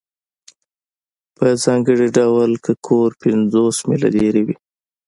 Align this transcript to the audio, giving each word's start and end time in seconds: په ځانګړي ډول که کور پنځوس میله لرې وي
په 1.37 1.47
ځانګړي 1.63 2.07
ډول 2.17 2.51
که 2.65 2.71
کور 2.85 3.09
پنځوس 3.21 3.77
میله 3.87 4.09
لرې 4.17 4.41
وي 4.47 4.55